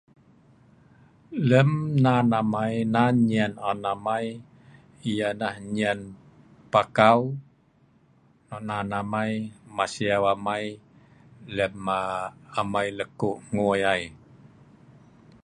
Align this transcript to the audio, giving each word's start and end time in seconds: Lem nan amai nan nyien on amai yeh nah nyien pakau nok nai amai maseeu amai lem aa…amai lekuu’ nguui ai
Lem 1.49 1.69
nan 2.03 2.27
amai 2.39 2.73
nan 2.93 3.13
nyien 3.29 3.53
on 3.69 3.81
amai 3.93 4.25
yeh 5.15 5.33
nah 5.39 5.55
nyien 5.73 5.99
pakau 6.71 7.19
nok 8.47 8.61
nai 8.67 8.83
amai 9.01 9.31
maseeu 9.75 10.23
amai 10.33 10.65
lem 11.55 11.75
aa…amai 11.97 12.87
lekuu’ 12.97 13.37
nguui 13.51 13.79
ai 13.93 14.03